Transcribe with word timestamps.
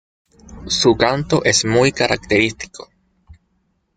Su 0.65 0.97
canto 0.97 1.43
es 1.43 1.63
muy 1.63 1.91
característico. 1.91 2.89